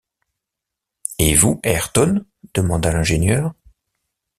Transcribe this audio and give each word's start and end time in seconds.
Et 1.19 1.35
vous, 1.35 1.59
Ayrton? 1.63 2.25
demanda 2.55 2.91
l’ingénieur. 2.91 3.53